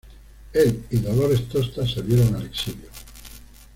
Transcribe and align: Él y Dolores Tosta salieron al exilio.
Él 0.51 0.83
y 0.89 0.97
Dolores 0.97 1.47
Tosta 1.47 1.87
salieron 1.87 2.33
al 2.35 2.47
exilio. 2.47 2.89